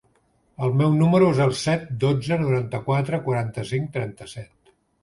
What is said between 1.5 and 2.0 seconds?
set,